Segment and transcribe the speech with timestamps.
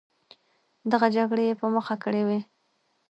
[0.91, 2.39] دغه جګړې یې په مخه کړې وې.